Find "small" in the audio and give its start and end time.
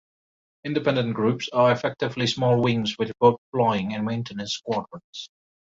2.25-2.59